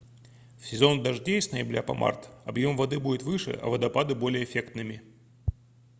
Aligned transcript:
в 0.57 0.65
сезон 0.65 1.03
дождей 1.03 1.39
с 1.43 1.51
ноября 1.51 1.83
по 1.83 1.93
март 1.93 2.31
объём 2.45 2.75
воды 2.75 2.99
будет 2.99 3.21
выше 3.21 3.59
а 3.61 3.67
водопады— 3.69 4.15
более 4.15 4.43
эффектными 4.43 5.03